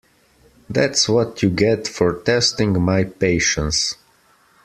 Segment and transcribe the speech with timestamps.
[0.67, 3.97] That’s what you get for testing my patience.